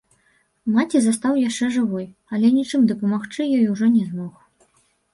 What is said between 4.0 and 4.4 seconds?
змог.